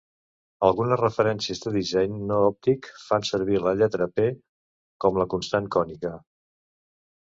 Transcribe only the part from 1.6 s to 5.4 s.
de disseny no òptic fan servir la lletra "p" com la